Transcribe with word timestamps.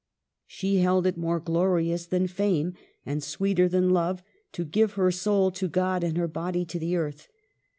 She 0.47 0.77
held 0.77 1.05
it 1.05 1.15
more 1.15 1.39
glorious 1.39 2.07
than 2.07 2.25
fame, 2.25 2.73
# 2.89 3.05
and 3.05 3.21
sweeter 3.21 3.69
than 3.69 3.91
love, 3.91 4.23
to 4.53 4.65
give 4.65 4.93
her 4.93 5.11
soul 5.11 5.51
to 5.51 5.67
God 5.67 6.03
and 6.03 6.17
her 6.17 6.27
body 6.27 6.65
to 6.65 6.79
the 6.79 6.95
earth. 6.95 7.27